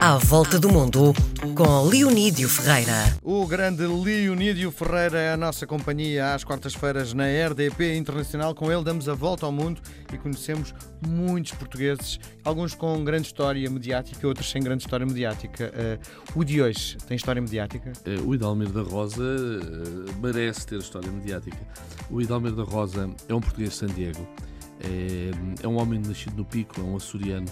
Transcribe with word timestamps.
À 0.00 0.16
Volta 0.16 0.60
do 0.60 0.68
Mundo, 0.68 1.12
com 1.56 1.82
Leonídio 1.82 2.48
Ferreira. 2.48 3.18
O 3.20 3.44
grande 3.48 3.84
Leonídio 3.84 4.70
Ferreira 4.70 5.18
é 5.18 5.32
a 5.32 5.36
nossa 5.36 5.66
companhia 5.66 6.34
às 6.34 6.44
quartas-feiras 6.44 7.12
na 7.12 7.24
RDP 7.24 7.96
Internacional. 7.96 8.54
Com 8.54 8.70
ele 8.70 8.84
damos 8.84 9.08
a 9.08 9.14
volta 9.14 9.44
ao 9.44 9.50
mundo 9.50 9.80
e 10.12 10.16
conhecemos 10.16 10.72
muitos 11.04 11.50
portugueses, 11.52 12.20
alguns 12.44 12.76
com 12.76 13.02
grande 13.02 13.26
história 13.26 13.68
mediática, 13.68 14.24
outros 14.24 14.48
sem 14.48 14.62
grande 14.62 14.84
história 14.84 15.04
mediática. 15.04 15.72
Uh, 15.74 16.38
o 16.38 16.44
de 16.44 16.62
hoje 16.62 16.96
tem 17.08 17.16
história 17.16 17.42
mediática? 17.42 17.92
Uh, 18.06 18.28
o 18.28 18.34
Hidalmir 18.36 18.70
da 18.70 18.82
Rosa 18.82 19.20
uh, 19.20 20.20
merece 20.22 20.64
ter 20.64 20.78
história 20.78 21.10
mediática. 21.10 21.58
O 22.08 22.22
Hidalmir 22.22 22.52
da 22.52 22.62
Rosa 22.62 23.10
é 23.28 23.34
um 23.34 23.40
português 23.40 23.70
de 23.70 23.76
San 23.76 23.88
Diego. 23.88 24.24
É, 24.80 25.64
é 25.64 25.68
um 25.68 25.76
homem 25.76 25.98
nascido 25.98 26.36
no 26.36 26.44
Pico, 26.44 26.80
é 26.80 26.84
um 26.84 26.94
açoriano 26.94 27.48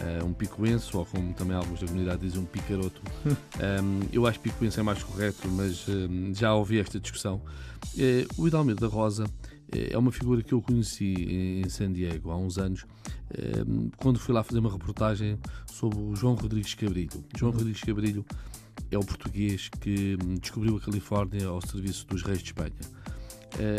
uh, 0.00 0.24
um 0.24 0.32
picoense, 0.32 0.96
ou 0.96 1.04
como 1.04 1.32
também 1.34 1.56
alguns 1.56 1.80
da 1.80 1.86
comunidade 1.86 2.20
dizem, 2.22 2.40
um 2.40 2.44
picaroto. 2.44 3.02
um, 3.26 4.00
eu 4.12 4.26
acho 4.26 4.40
que 4.40 4.50
picoense 4.50 4.80
é 4.80 4.82
mais 4.82 5.02
correto, 5.02 5.48
mas 5.48 5.86
um, 5.88 6.34
já 6.34 6.54
ouvi 6.54 6.78
esta 6.78 6.98
discussão. 6.98 7.40
Uh, 7.94 8.26
o 8.36 8.46
Hidalmir 8.46 8.76
da 8.76 8.86
Rosa 8.86 9.24
é 9.72 9.96
uma 9.96 10.10
figura 10.10 10.42
que 10.42 10.52
eu 10.52 10.60
conheci 10.60 11.62
em 11.64 11.68
San 11.68 11.92
Diego 11.92 12.32
há 12.32 12.36
uns 12.36 12.58
anos, 12.58 12.84
quando 13.96 14.18
fui 14.18 14.34
lá 14.34 14.42
fazer 14.42 14.58
uma 14.58 14.72
reportagem 14.72 15.38
sobre 15.64 15.96
o 15.96 16.16
João 16.16 16.34
Rodrigues 16.34 16.74
Cabrilho. 16.74 17.24
João 17.38 17.52
Rodrigues 17.52 17.80
Cabrilho 17.80 18.24
é 18.90 18.98
o 18.98 19.04
português 19.04 19.68
que 19.80 20.16
descobriu 20.40 20.76
a 20.76 20.80
Califórnia 20.80 21.46
ao 21.46 21.60
serviço 21.64 22.04
dos 22.08 22.24
reis 22.24 22.40
de 22.40 22.46
Espanha. 22.46 22.72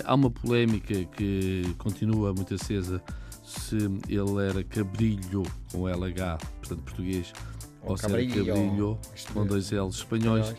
Há 0.05 0.13
uma 0.13 0.29
polémica 0.29 1.05
que 1.05 1.73
continua 1.77 2.33
muito 2.33 2.53
acesa 2.53 3.01
se 3.43 3.75
ele 4.07 4.47
era 4.47 4.63
Cabrilho 4.63 5.43
com 5.71 5.87
LH, 5.87 6.37
portanto 6.59 6.83
português, 6.83 7.33
ou, 7.81 7.91
ou 7.91 7.97
se 7.97 8.05
era 8.05 8.25
Cabrilho 8.25 8.99
com 9.33 9.45
dois 9.45 9.71
L's 9.71 9.95
espanhóis. 9.95 10.53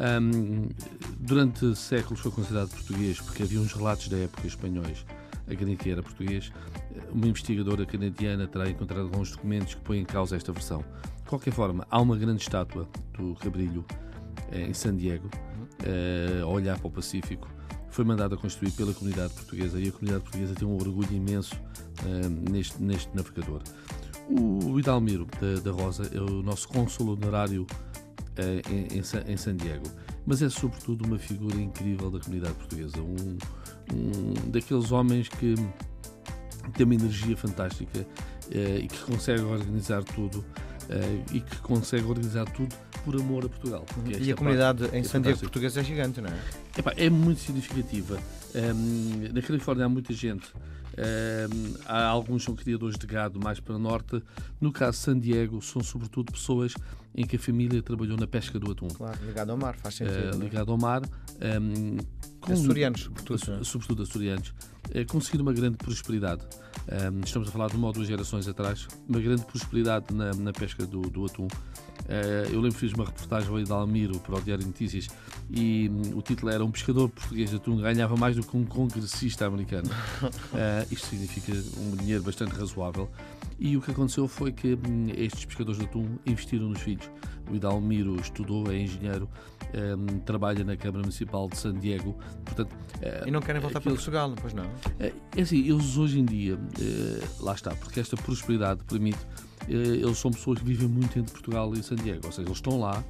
Um, 0.00 0.68
durante 1.18 1.76
séculos 1.76 2.20
foi 2.20 2.32
considerado 2.32 2.70
português 2.70 3.20
porque 3.20 3.42
havia 3.42 3.60
uns 3.60 3.72
relatos 3.74 4.08
da 4.08 4.16
época 4.16 4.46
espanhóis 4.46 5.04
a 5.46 5.54
quem 5.54 5.76
que 5.76 5.90
era 5.90 6.02
português. 6.02 6.52
Uma 7.10 7.26
investigadora 7.26 7.84
canadiana 7.84 8.46
terá 8.46 8.68
encontrado 8.68 9.02
alguns 9.02 9.32
documentos 9.32 9.74
que 9.74 9.80
põem 9.82 10.00
em 10.00 10.04
causa 10.04 10.36
esta 10.36 10.52
versão. 10.52 10.84
De 11.22 11.28
qualquer 11.28 11.52
forma, 11.52 11.86
há 11.90 12.00
uma 12.00 12.16
grande 12.16 12.42
estátua 12.42 12.88
do 13.16 13.34
Cabrilho 13.34 13.84
eh, 14.50 14.62
em 14.62 14.74
San 14.74 14.96
Diego, 14.96 15.28
eh, 15.84 16.40
a 16.42 16.46
olhar 16.46 16.78
para 16.78 16.86
o 16.86 16.90
Pacífico 16.90 17.48
foi 17.92 18.04
mandada 18.06 18.36
construir 18.38 18.70
pela 18.72 18.92
comunidade 18.94 19.34
portuguesa 19.34 19.78
e 19.78 19.88
a 19.88 19.92
comunidade 19.92 20.24
portuguesa 20.24 20.54
tem 20.54 20.66
um 20.66 20.74
orgulho 20.74 21.12
imenso 21.12 21.54
uh, 21.54 22.50
neste, 22.50 22.82
neste 22.82 23.14
navegador. 23.14 23.62
O, 24.28 24.70
o 24.70 24.80
Hidalmiro 24.80 25.26
da, 25.38 25.60
da, 25.60 25.70
Rosa 25.70 26.10
é 26.12 26.18
o 26.18 26.42
nosso 26.42 26.68
cônsul 26.68 27.10
honorário 27.10 27.62
uh, 27.62 28.70
em, 28.70 28.98
em, 28.98 29.32
em, 29.32 29.36
San 29.36 29.56
Diego, 29.56 29.86
mas 30.24 30.40
é 30.40 30.48
sobretudo 30.48 31.04
uma 31.04 31.18
figura 31.18 31.60
incrível 31.60 32.10
da 32.10 32.18
comunidade 32.18 32.54
portuguesa, 32.54 32.98
um, 33.02 33.38
um 33.94 34.50
daqueles 34.50 34.90
homens 34.90 35.28
que 35.28 35.54
tem 36.74 36.86
uma 36.86 36.94
energia 36.94 37.36
fantástica 37.36 38.00
uh, 38.00 38.78
e 38.82 38.88
que 38.88 39.02
consegue 39.04 39.42
organizar 39.42 40.02
tudo 40.02 40.44
e 41.32 41.40
que 41.40 41.56
consegue 41.58 42.04
organizar 42.04 42.44
tudo 42.50 42.74
por 43.04 43.16
amor 43.16 43.44
a 43.44 43.48
Portugal. 43.48 43.84
É 44.06 44.18
e 44.18 44.32
a 44.32 44.34
comunidade 44.34 44.84
em 44.92 45.04
San 45.04 45.20
Diego 45.20 45.38
portuguesa 45.38 45.80
é 45.80 45.84
gigante, 45.84 46.20
não 46.20 46.30
é? 46.30 46.38
Epá, 46.78 46.92
é 46.96 47.10
muito 47.10 47.40
significativa. 47.40 48.18
Um, 48.54 49.32
na 49.32 49.42
Califórnia 49.42 49.86
há 49.86 49.88
muita 49.88 50.12
gente. 50.12 50.46
Um, 50.92 51.74
há 51.86 52.04
alguns 52.04 52.44
são 52.44 52.54
criadores 52.54 52.98
de 52.98 53.06
gado 53.06 53.40
mais 53.40 53.60
para 53.60 53.74
o 53.74 53.78
norte. 53.78 54.22
No 54.60 54.72
caso 54.72 54.98
de 54.98 55.04
San 55.04 55.18
Diego, 55.18 55.62
são 55.62 55.82
sobretudo 55.82 56.32
pessoas 56.32 56.74
em 57.14 57.26
que 57.26 57.36
a 57.36 57.38
família 57.38 57.82
trabalhou 57.82 58.16
na 58.16 58.26
pesca 58.26 58.58
do 58.58 58.70
atum. 58.70 58.88
Claro, 58.88 59.18
ligado 59.24 59.50
ao 59.50 59.56
mar, 59.56 59.74
faz 59.76 59.94
sentido. 59.94 60.36
Uh, 60.36 60.40
ligado 60.40 60.70
ao 60.70 60.78
mar. 60.78 61.02
Um, 61.40 61.96
com, 62.42 62.52
açorianos, 62.52 63.02
sobretudo. 63.02 63.64
Sobretudo 63.64 64.02
açorianos. 64.02 64.54
Uh, 64.90 65.06
conseguir 65.08 65.40
uma 65.40 65.52
grande 65.52 65.76
prosperidade. 65.76 66.42
Um, 66.82 67.20
estamos 67.24 67.48
a 67.48 67.52
falar 67.52 67.68
de 67.68 67.76
uma 67.76 67.86
ou 67.86 67.92
duas 67.92 68.08
gerações 68.08 68.46
atrás. 68.48 68.88
Uma 69.08 69.20
grande 69.20 69.42
prosperidade 69.44 70.12
na, 70.12 70.34
na 70.34 70.52
pesca 70.52 70.84
do, 70.84 71.00
do 71.02 71.24
atum. 71.24 71.46
Uh, 71.46 72.50
eu 72.50 72.60
lembro 72.60 72.72
que 72.72 72.80
fiz 72.80 72.92
uma 72.92 73.04
reportagem 73.04 73.48
ao 73.48 73.60
Idalmiro 73.60 74.18
para 74.20 74.36
o 74.36 74.40
Diário 74.42 74.64
de 74.64 74.68
Notícias 74.68 75.06
e 75.50 75.88
um, 75.88 76.18
o 76.18 76.22
título 76.22 76.50
era 76.50 76.64
Um 76.64 76.70
pescador 76.70 77.08
português 77.08 77.50
de 77.50 77.56
atum 77.56 77.76
ganhava 77.76 78.16
mais 78.16 78.34
do 78.34 78.42
que 78.42 78.56
um 78.56 78.64
congressista 78.64 79.46
americano. 79.46 79.88
Uh, 80.22 80.86
isto 80.90 81.06
significa 81.06 81.52
um 81.78 81.96
dinheiro 81.96 82.22
bastante 82.22 82.52
razoável. 82.52 83.08
E 83.58 83.76
o 83.76 83.80
que 83.80 83.92
aconteceu 83.92 84.26
foi 84.26 84.50
que 84.50 84.74
um, 84.74 85.08
estes 85.16 85.44
pescadores 85.44 85.78
de 85.78 85.86
atum 85.86 86.18
investiram 86.26 86.68
nos 86.68 86.80
filhos. 86.80 87.08
O 87.50 87.54
Idalmiro 87.54 88.16
estudou, 88.20 88.70
é 88.70 88.78
engenheiro, 88.78 89.28
um, 89.74 90.18
trabalha 90.20 90.64
na 90.64 90.76
Câmara 90.76 91.00
Municipal 91.00 91.48
de 91.48 91.56
San 91.56 91.74
Diego. 91.74 92.16
Portanto, 92.44 92.72
uh, 92.72 93.28
e 93.28 93.30
não 93.30 93.40
querem 93.40 93.60
voltar 93.60 93.80
para 93.80 93.92
Portugal, 93.92 94.34
pois 94.40 94.52
não? 94.52 94.64
É 94.98 95.40
assim, 95.40 95.58
eles 95.68 95.96
hoje 95.96 96.20
em 96.20 96.24
dia, 96.24 96.58
lá 97.40 97.54
está, 97.54 97.74
porque 97.74 98.00
esta 98.00 98.16
prosperidade 98.16 98.84
permite 98.84 99.18
eh, 99.68 99.72
eles 99.72 100.18
são 100.18 100.30
pessoas 100.30 100.58
que 100.58 100.64
vivem 100.64 100.88
muito 100.88 101.18
entre 101.18 101.32
Portugal 101.32 101.72
e 101.74 101.82
San 101.82 101.96
Diego, 101.96 102.26
ou 102.26 102.32
seja, 102.32 102.48
eles 102.48 102.58
estão 102.58 102.78
lá, 102.80 103.04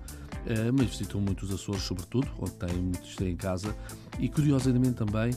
eh, 0.47 0.71
mas 0.73 0.87
visitam 0.87 1.21
muito 1.21 1.45
os 1.45 1.53
Açores, 1.53 1.83
sobretudo, 1.83 2.29
onde 2.39 2.53
têm 2.53 2.77
muitos 2.77 3.21
em 3.21 3.37
casa, 3.37 3.75
e 4.19 4.29
curiosamente 4.29 4.95
também, 4.95 5.33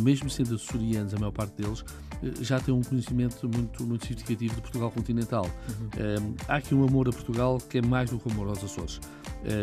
mesmo 0.00 0.28
sendo 0.30 0.54
açorianos, 0.54 1.14
a 1.14 1.18
maior 1.18 1.32
parte 1.32 1.62
deles, 1.62 1.84
eh, 2.09 2.09
já 2.40 2.60
têm 2.60 2.74
um 2.74 2.82
conhecimento 2.82 3.48
muito, 3.48 3.86
muito 3.86 4.06
significativo 4.06 4.54
de 4.54 4.60
Portugal 4.60 4.90
continental. 4.90 5.46
Uhum. 5.46 6.34
há 6.48 6.56
aqui 6.56 6.74
um 6.74 6.84
amor 6.84 7.08
a 7.08 7.12
Portugal 7.12 7.58
que 7.58 7.78
é 7.78 7.82
mais 7.82 8.10
do 8.10 8.18
que 8.18 8.28
o 8.28 8.32
amor 8.32 8.48
aos 8.48 8.62
Açores. 8.62 9.00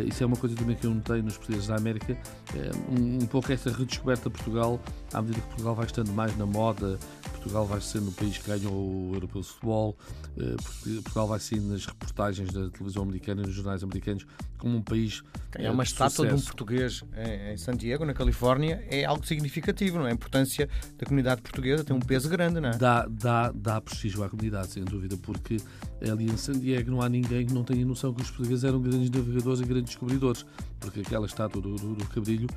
isso 0.08 0.24
é 0.24 0.26
uma 0.26 0.38
coisa 0.38 0.56
também 0.56 0.76
que 0.76 0.86
eu 0.86 0.94
notei 0.94 1.22
nos 1.22 1.38
portugueses 1.38 1.68
da 1.68 1.76
América, 1.76 2.18
um, 2.90 3.24
um 3.24 3.28
pouco 3.28 3.52
esta 3.52 3.72
redescoberta 3.72 4.30
de 4.30 4.36
Portugal, 4.36 4.80
à 5.14 5.22
medida 5.22 5.42
que 5.42 5.48
Portugal 5.48 5.76
vai 5.76 5.86
estando 5.86 6.12
mais 6.14 6.36
na 6.38 6.46
moda, 6.46 7.00
Portugal 7.48 7.66
vai 7.66 7.80
sendo 7.80 8.10
o 8.10 8.12
país 8.12 8.38
que 8.38 8.48
ganha 8.50 8.70
o 8.70 9.12
Europeu 9.14 9.42
de 9.42 9.48
Futebol, 9.48 9.98
Portugal 11.04 11.28
vai 11.28 11.40
ser 11.40 11.62
nas 11.62 11.86
reportagens 11.86 12.52
da 12.52 12.70
televisão 12.70 13.04
americana 13.04 13.42
e 13.42 13.46
nos 13.46 13.56
jornais 13.56 13.84
americanos 13.84 14.26
como 14.58 14.76
um 14.76 14.82
país. 14.82 15.24
É 15.56 15.72
uma 15.72 15.84
estátua 15.84 16.10
sucesso. 16.10 16.36
de 16.36 16.42
um 16.42 16.46
português 16.46 17.04
em 17.52 17.58
San 17.58 17.76
Diego, 17.76 18.04
na 18.06 18.14
Califórnia, 18.14 18.84
é 18.90 19.06
algo 19.06 19.26
significativo, 19.26 19.98
não 19.98 20.08
é? 20.08 20.12
A 20.12 20.14
importância 20.14 20.68
da 20.98 21.06
comunidade 21.06 21.42
portuguesa 21.42 21.84
tem 21.84 21.96
um 21.96 22.00
peso 22.00 22.28
grande, 22.30 22.60
não 22.60 22.70
é? 22.70 22.78
Dá, 22.78 23.08
dá, 23.08 23.52
dá 23.52 23.80
prestígio 23.80 24.24
à 24.24 24.30
comunidade, 24.30 24.68
sem 24.68 24.84
dúvida, 24.84 25.16
porque 25.18 25.58
ali 26.02 26.26
em 26.26 26.38
San 26.38 26.60
Diego 26.60 26.92
não 26.92 27.02
há 27.02 27.10
ninguém 27.10 27.46
que 27.46 27.54
não 27.54 27.64
tenha 27.64 27.86
noção 27.86 28.14
que 28.14 28.22
os 28.22 28.30
portugueses 28.30 28.64
eram 28.64 28.82
grandes 28.82 29.10
navegadores 29.10 29.62
e 29.62 29.64
grandes 29.64 29.92
descobridores, 29.92 30.46
porque 30.80 31.00
aquela 31.00 31.26
estátua 31.26 31.62
do, 31.62 31.76
do, 31.76 31.96
do 31.96 32.06
Cabrilho 32.08 32.48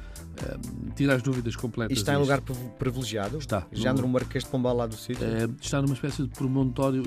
um, 0.84 0.90
tira 0.90 1.14
as 1.14 1.22
dúvidas 1.22 1.56
completas. 1.56 1.96
E 1.96 2.00
está 2.00 2.14
em 2.14 2.18
lugar 2.18 2.40
privilegiado? 2.78 3.38
Está. 3.38 3.66
Já 3.72 3.92
no 3.92 4.08
Marquês 4.08 4.44
de 4.44 4.50
Pombal 4.50 4.79
lá 4.80 4.86
do 4.86 4.96
sítio? 4.96 5.24
É, 5.24 5.48
está 5.60 5.80
numa 5.80 5.94
espécie 5.94 6.22
de 6.22 6.28
promontório. 6.28 7.02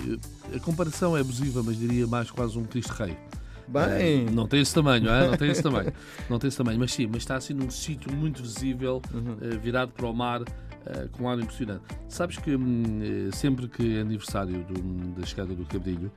A 0.55 0.59
comparação 0.59 1.17
é 1.17 1.21
abusiva, 1.21 1.61
mas 1.63 1.77
diria 1.77 2.07
mais 2.07 2.29
quase 2.29 2.57
um 2.57 2.63
Cristo 2.63 2.91
Rei. 2.93 3.17
Bem. 3.67 4.27
Uh, 4.27 4.31
não 4.31 4.47
tem 4.47 4.61
esse 4.61 4.73
tamanho, 4.73 5.09
é? 5.09 5.27
não 5.27 5.37
tem 5.37 5.49
esse 5.49 5.63
tamanho. 5.63 5.91
Não 6.29 6.37
tem 6.37 6.47
esse 6.47 6.57
tamanho, 6.57 6.79
mas 6.79 6.93
sim, 6.93 7.07
mas 7.07 7.17
está 7.17 7.35
assim 7.35 7.53
num 7.53 7.69
sítio 7.69 8.13
muito 8.13 8.41
visível, 8.41 9.01
uhum. 9.13 9.33
uh, 9.33 9.59
virado 9.59 9.91
para 9.91 10.05
o 10.05 10.13
mar, 10.13 10.41
com 11.13 11.23
um 11.23 11.29
ar 11.29 11.39
impressionante. 11.39 11.81
Sabes 12.09 12.37
que 12.37 12.55
um, 12.55 13.31
sempre 13.31 13.69
que 13.69 13.97
é 13.97 14.01
aniversário 14.01 14.65
do, 14.65 15.19
da 15.19 15.25
chegada 15.25 15.55
do 15.55 15.63
Cabrilho, 15.65 16.11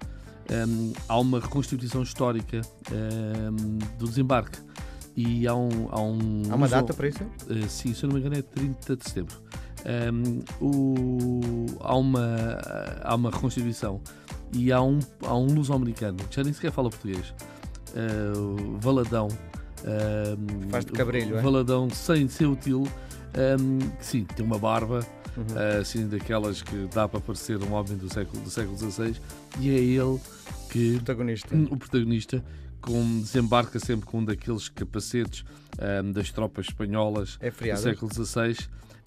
um, 0.50 0.93
há 1.09 1.19
uma 1.19 1.39
reconstituição 1.39 2.03
histórica 2.03 2.61
um, 2.91 3.78
do 3.97 4.09
desembarque. 4.09 4.59
E 5.16 5.47
há 5.47 5.55
um. 5.55 5.89
Há, 5.91 6.00
um, 6.00 6.43
há 6.50 6.55
uma 6.56 6.69
data 6.69 6.93
para 6.93 7.09
isso? 7.09 7.21
sim, 7.69 7.95
se 7.95 8.05
eu 8.05 8.09
não 8.09 8.15
me 8.15 8.21
engano, 8.21 8.37
é 8.37 8.43
30 8.43 8.97
de 8.97 9.05
setembro. 9.05 9.37
O, 10.61 11.67
há, 11.81 11.97
uma, 11.97 12.59
há 13.03 13.15
uma 13.15 13.31
reconstituição 13.31 14.01
e 14.53 14.73
há 14.73 14.81
um, 14.81 14.99
há 15.23 15.37
um 15.37 15.47
luso-americano 15.47 16.19
que 16.29 16.37
já 16.37 16.43
nem 16.43 16.53
sequer 16.53 16.73
fala 16.73 16.91
português, 16.91 17.35
uh, 17.93 18.78
Valadão. 18.78 19.28
Faz 20.71 20.84
de 20.84 20.93
cabrilho, 20.93 21.39
é? 21.39 21.43
Valadão 21.43 21.89
sem 21.91 22.28
ser 22.28 22.47
útil, 22.47 22.89
um, 23.60 23.78
que 23.78 24.07
sim, 24.07 24.25
tem 24.25 24.45
uma 24.45 24.59
barba, 24.59 25.07
uhum. 25.37 25.45
uh, 25.55 25.81
assim, 25.81 26.09
daquelas 26.09 26.63
que 26.63 26.89
dá 26.93 27.09
para 27.09 27.21
parecer 27.21 27.63
um 27.63 27.72
homem 27.72 27.97
do 27.97 28.13
século, 28.13 28.43
do 28.43 28.51
século 28.51 28.77
XVI, 28.77 29.16
e 29.60 29.71
é 29.71 29.78
ele 29.78 30.19
que. 30.71 30.95
O 30.95 30.97
protagonista. 30.97 31.55
O 31.55 31.77
protagonista 31.77 32.45
com, 32.81 33.21
desembarca 33.21 33.78
sempre 33.78 34.07
com 34.07 34.19
um 34.21 34.25
daqueles 34.25 34.69
capacetes 34.69 35.45
um, 36.05 36.13
das 36.13 36.31
tropas 36.31 36.66
espanholas 36.66 37.37
é 37.41 37.51
do 37.51 37.77
século 37.77 38.13
XVI. 38.13 38.57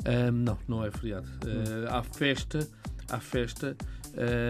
Um, 0.06 0.32
não, 0.32 0.58
não 0.68 0.86
é 0.86 0.92
feriado. 0.92 1.28
Uh, 1.44 1.88
há 1.90 2.04
festa, 2.04 2.68
há 3.10 3.20
festa 3.20 3.76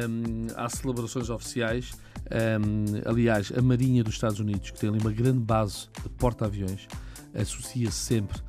um, 0.07 0.47
há 0.55 0.69
celebrações 0.69 1.29
oficiais. 1.29 1.91
Um, 2.31 3.09
aliás, 3.09 3.51
a 3.55 3.61
Marinha 3.61 4.03
dos 4.03 4.13
Estados 4.13 4.39
Unidos, 4.39 4.71
que 4.71 4.79
tem 4.79 4.89
ali 4.89 4.99
uma 4.99 5.11
grande 5.11 5.39
base 5.39 5.87
de 6.03 6.09
porta-aviões, 6.09 6.87
associa 7.33 7.89
-se 7.89 7.97
sempre 7.97 8.39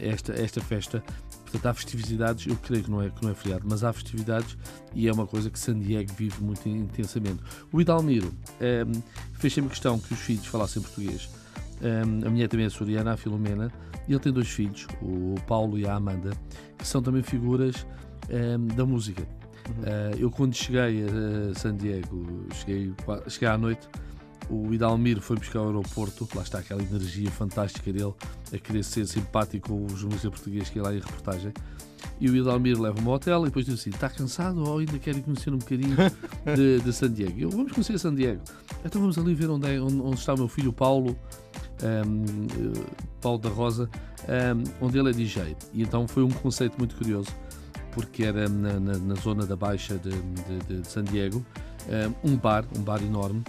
esta, 0.00 0.32
esta 0.32 0.60
festa 0.60 1.04
portanto, 1.42 1.66
há 1.66 1.74
festividades, 1.74 2.46
eu 2.46 2.56
creio 2.56 2.84
que 2.84 2.90
não, 2.90 3.02
é, 3.02 3.10
que 3.10 3.22
não 3.22 3.30
é 3.30 3.34
feriado, 3.34 3.64
mas 3.68 3.84
há 3.84 3.92
festividades 3.92 4.56
e 4.94 5.06
é 5.06 5.12
uma 5.12 5.26
coisa 5.26 5.50
que 5.50 5.58
San 5.58 5.78
Diego 5.78 6.10
vive 6.14 6.42
muito 6.42 6.66
intensamente. 6.68 7.42
O 7.70 7.80
Idalmiro 7.80 8.32
ehm, 8.60 9.02
fez 9.34 9.52
sempre 9.52 9.70
questão 9.70 9.98
que 9.98 10.14
os 10.14 10.20
filhos 10.20 10.46
falassem 10.46 10.80
português. 10.82 11.28
A 12.24 12.30
mulher 12.30 12.48
também 12.48 12.66
é 12.66 12.70
soriana, 12.70 13.12
a 13.12 13.16
Filomena, 13.16 13.72
e 14.08 14.12
ele 14.12 14.20
tem 14.20 14.32
dois 14.32 14.48
filhos, 14.48 14.86
o 15.00 15.34
Paulo 15.46 15.78
e 15.78 15.86
a 15.86 15.94
Amanda, 15.94 16.32
que 16.76 16.86
são 16.86 17.02
também 17.02 17.22
figuras 17.22 17.86
um, 18.30 18.34
ehm, 18.34 18.66
da 18.68 18.84
música. 18.84 19.22
Uhum. 19.22 19.82
Uh, 19.82 20.18
eu, 20.18 20.30
quando 20.30 20.54
cheguei 20.54 21.04
a 21.04 21.54
San 21.54 21.76
Diego, 21.76 22.46
cheguei, 22.52 22.92
cheguei 23.28 23.48
à 23.48 23.56
noite, 23.56 23.88
o 24.50 24.72
Idalmiro 24.72 25.20
foi 25.20 25.36
buscar 25.36 25.60
ao 25.60 25.66
aeroporto, 25.66 26.28
lá 26.34 26.42
está 26.42 26.58
aquela 26.58 26.82
energia 26.82 27.30
fantástica 27.30 27.92
dele, 27.92 28.12
a 28.52 28.58
querer 28.58 28.82
ser 28.82 29.06
simpático 29.06 29.68
com 29.68 29.86
o 29.86 29.88
jornalista 29.96 30.30
português 30.30 30.68
que 30.68 30.78
ia 30.78 30.82
lá 30.82 30.92
em 30.92 30.98
reportagem. 30.98 31.52
E 32.20 32.28
o 32.28 32.36
Idalmiro 32.36 32.80
leva-me 32.80 33.06
ao 33.06 33.14
hotel 33.14 33.42
e 33.42 33.44
depois 33.46 33.64
diz 33.64 33.74
assim: 33.74 33.90
está 33.90 34.08
cansado 34.08 34.62
ou 34.62 34.78
ainda 34.78 34.98
quer 34.98 35.20
conhecer 35.22 35.52
um 35.52 35.58
bocadinho 35.58 35.96
de, 36.56 36.80
de 36.80 36.92
San 36.92 37.12
Diego? 37.12 37.40
Eu, 37.40 37.50
vamos 37.50 37.72
conhecer 37.72 37.98
San 37.98 38.14
Diego. 38.14 38.40
Então 38.84 39.00
vamos 39.00 39.16
ali 39.18 39.34
ver 39.34 39.48
onde, 39.50 39.68
é, 39.68 39.80
onde, 39.80 40.00
onde 40.00 40.18
está 40.18 40.34
o 40.34 40.38
meu 40.38 40.48
filho 40.48 40.72
Paulo, 40.72 41.16
Paulo 43.20 43.38
da 43.38 43.48
Rosa, 43.48 43.88
onde 44.80 44.98
ele 44.98 45.10
é 45.10 45.12
DJ. 45.12 45.56
E 45.72 45.82
então 45.82 46.06
foi 46.06 46.22
um 46.22 46.30
conceito 46.30 46.76
muito 46.78 46.94
curioso, 46.96 47.30
porque 47.92 48.24
era 48.24 48.48
na, 48.48 48.78
na, 48.78 48.98
na 48.98 49.14
zona 49.16 49.46
da 49.46 49.56
Baixa 49.56 49.98
de, 49.98 50.10
de, 50.10 50.80
de 50.80 50.88
San 50.88 51.04
Diego, 51.04 51.44
um 52.22 52.36
bar, 52.36 52.64
um 52.76 52.82
bar 52.82 53.02
enorme, 53.02 53.42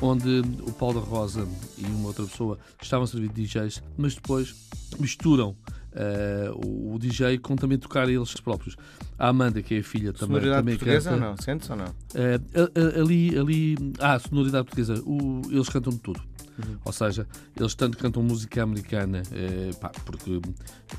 onde 0.00 0.42
o 0.62 0.72
Paulo 0.72 1.00
da 1.00 1.06
Rosa 1.06 1.46
e 1.78 1.84
uma 1.86 2.08
outra 2.08 2.24
pessoa 2.24 2.58
estavam 2.80 3.04
a 3.04 3.06
servir 3.06 3.28
de 3.28 3.46
DJs, 3.46 3.82
mas 3.96 4.14
depois 4.14 4.54
misturam 4.98 5.56
uh, 5.94 6.94
o 6.94 6.98
DJ 6.98 7.38
com 7.38 7.56
também 7.56 7.78
tocar 7.78 8.08
eles 8.08 8.34
próprios. 8.34 8.76
A 9.18 9.28
Amanda, 9.28 9.62
que 9.62 9.74
é 9.74 9.78
a 9.78 9.84
filha 9.84 10.12
também. 10.12 10.40
Sonoridade 10.40 10.60
também 10.60 10.76
portuguesa 10.76 11.10
canta. 11.10 11.24
ou 11.24 11.30
não? 11.30 11.36
Sentes 11.36 11.70
ou 11.70 11.76
não? 11.76 11.86
Uh, 11.86 13.00
ali, 13.00 13.38
ali. 13.38 13.76
Ah, 14.00 14.18
sonoridade 14.18 14.64
portuguesa. 14.64 15.02
O, 15.06 15.42
eles 15.50 15.68
cantam 15.68 15.92
de 15.92 16.00
tudo. 16.00 16.20
Uhum. 16.58 16.78
Ou 16.84 16.92
seja, 16.92 17.26
eles 17.58 17.74
tanto 17.74 17.98
cantam 17.98 18.22
música 18.22 18.62
americana, 18.62 19.22
eh, 19.32 19.70
pá, 19.80 19.90
porque 20.04 20.40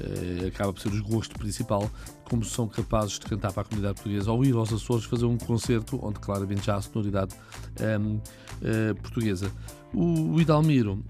eh, 0.02 0.48
acaba 0.48 0.74
por 0.74 0.82
ser 0.82 0.90
o 0.90 1.04
gosto 1.04 1.38
principal, 1.38 1.90
como 2.26 2.44
são 2.44 2.68
capazes 2.68 3.20
de 3.20 3.26
cantar 3.26 3.54
para 3.54 3.62
a 3.62 3.66
comunidade 3.66 3.96
portuguesa 3.96 4.32
ou 4.32 4.44
ir 4.44 4.54
aos 4.54 4.74
Açores 4.74 5.06
fazer 5.06 5.26
um 5.26 5.38
concerto 5.38 6.00
onde 6.04 6.20
claramente 6.20 6.66
já 6.66 6.76
há 6.76 6.82
sonoridade 6.82 7.36
ehm, 7.80 8.18
eh, 8.62 8.94
portuguesa. 8.96 9.50
O, 9.94 10.34
o 10.34 10.42
Idalmiro 10.42 11.02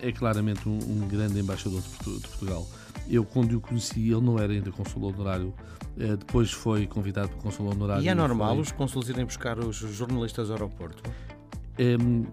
é 0.00 0.12
claramente 0.12 0.68
um, 0.68 0.78
um 0.78 1.08
grande 1.08 1.40
embaixador 1.40 1.80
de, 1.80 2.20
de, 2.20 2.28
Portugal. 2.28 2.64
Eu, 3.08 3.24
quando 3.24 3.56
o 3.56 3.60
conheci, 3.60 4.12
ele 4.12 4.20
não 4.20 4.38
era 4.38 4.52
ainda 4.52 4.70
consul 4.70 5.02
honorário, 5.02 5.52
depois 5.96 6.52
foi 6.52 6.86
convidado 6.86 7.30
para 7.30 7.38
consul 7.38 7.66
honorário. 7.66 8.04
E 8.04 8.08
é 8.08 8.14
normal 8.14 8.54
foi... 8.54 8.62
os 8.62 8.70
consuls 8.70 9.08
irem 9.08 9.24
buscar 9.24 9.58
os 9.58 9.74
jornalistas 9.74 10.50
ao 10.50 10.56
aeroporto? 10.56 11.02
Um, 11.80 11.82
ehm, 11.82 12.26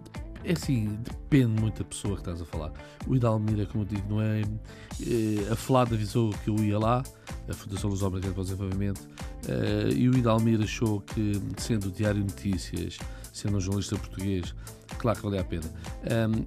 é 0.44 0.54
assim, 0.54 1.00
depende 1.30 1.62
muito 1.62 1.84
da 1.84 1.86
pessoa 1.86 2.16
que 2.16 2.22
estás 2.22 2.42
a 2.42 2.46
falar. 2.46 2.72
O 3.08 3.16
Idalmira, 3.16 3.66
como 3.68 3.84
eu 3.84 3.88
digo, 3.88 4.10
não 4.10 4.22
é. 4.22 4.42
é 4.42 5.52
a 5.52 5.56
Flada 5.56 5.94
avisou 5.94 6.32
que 6.44 6.50
eu 6.50 6.56
ia 6.58 6.80
lá, 6.80 7.04
a 7.48 7.54
Fundação 7.54 7.90
Luz 7.90 8.02
Obrigada 8.02 8.34
para 8.34 8.42
o 8.42 8.44
Desenvolvimento, 8.44 9.00
uh, 9.00 9.94
e 9.96 10.10
o 10.10 10.18
Idalmir 10.18 10.60
achou 10.62 11.02
que, 11.02 11.40
sendo 11.58 11.90
o 11.90 11.92
Diário 11.92 12.22
Notícias, 12.22 12.98
sendo 13.32 13.58
um 13.58 13.62
jornalista 13.62 13.96
português, 13.96 14.56
claro 14.98 15.18
que 15.18 15.24
valia 15.24 15.42
a 15.42 15.44
pena. 15.44 15.72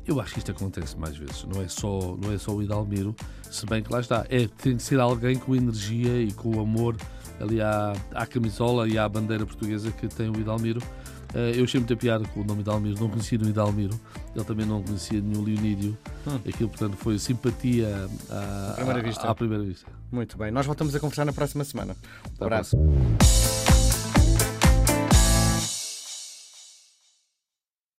Eu 0.04 0.20
acho 0.20 0.32
que 0.32 0.38
isto 0.40 0.50
acontece 0.50 0.98
mais 0.98 1.16
vezes, 1.16 1.44
não 1.44 1.62
é 1.62 1.68
só, 1.68 2.16
não 2.20 2.32
é 2.32 2.38
só 2.38 2.52
o 2.52 2.62
Idalmiro, 2.62 3.14
se 3.50 3.64
bem 3.66 3.82
que 3.82 3.92
lá 3.92 4.00
está, 4.00 4.26
é, 4.28 4.48
tem 4.48 4.76
de 4.76 4.82
ser 4.82 4.98
alguém 4.98 5.38
com 5.38 5.54
energia 5.54 6.20
e 6.20 6.32
com 6.32 6.60
amor 6.60 6.96
ali 7.40 7.60
à, 7.60 7.92
à 8.12 8.26
camisola 8.26 8.88
e 8.88 8.98
à 8.98 9.08
bandeira 9.08 9.46
portuguesa 9.46 9.90
que 9.92 10.08
tem 10.08 10.28
o 10.28 10.38
Idalmiro 10.38 10.80
Uh, 10.80 11.01
eu 11.34 11.64
achei 11.64 11.80
muita 11.80 11.96
piada 11.96 12.24
com 12.28 12.40
o 12.40 12.44
nome 12.44 12.62
de 12.62 12.70
Almiro, 12.70 13.00
não 13.00 13.08
conhecia 13.08 13.38
o 13.38 13.48
Idalmiro, 13.48 13.98
ele 14.34 14.44
também 14.44 14.66
não 14.66 14.82
conhecia 14.82 15.20
nenhum 15.20 15.42
Leonídio. 15.42 15.96
Hum. 16.26 16.36
Aquilo, 16.46 16.68
portanto, 16.68 16.96
foi 16.96 17.18
simpatia 17.18 18.08
à, 18.30 18.70
à, 18.70 18.74
primeira 18.74 19.02
vista. 19.02 19.28
à 19.28 19.34
primeira 19.34 19.64
vista. 19.64 19.90
Muito 20.10 20.36
bem, 20.36 20.50
nós 20.50 20.66
voltamos 20.66 20.94
a 20.94 21.00
conversar 21.00 21.24
na 21.24 21.32
próxima 21.32 21.64
semana. 21.64 21.96
Um 22.40 22.44
abraço. 22.44 22.76